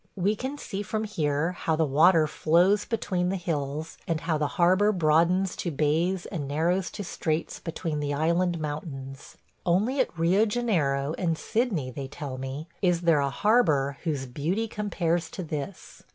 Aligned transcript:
We 0.25 0.35
can 0.35 0.57
see 0.57 0.81
from 0.81 1.03
here 1.03 1.51
how 1.51 1.75
the 1.75 1.85
water 1.85 2.25
flows 2.25 2.85
between 2.85 3.29
the 3.29 3.35
hills, 3.35 3.99
and 4.07 4.21
how 4.21 4.39
the 4.39 4.47
harbor 4.57 4.91
broadens 4.91 5.55
to 5.57 5.69
bays 5.69 6.25
and 6.25 6.47
narrows 6.47 6.89
to 6.93 7.03
straits 7.03 7.59
between 7.59 7.99
the 7.99 8.11
island 8.11 8.59
mountains. 8.59 9.37
Only 9.63 9.99
at 9.99 10.17
Rio 10.17 10.47
Janeiro 10.47 11.13
and 11.19 11.37
Sydney, 11.37 11.91
they 11.91 12.07
tell 12.07 12.39
me, 12.39 12.67
is 12.81 13.01
there 13.01 13.19
a 13.19 13.29
harbor 13.29 13.99
whose 14.01 14.25
beauty 14.25 14.67
compares 14.67 15.29
to 15.29 15.43
this. 15.43 16.01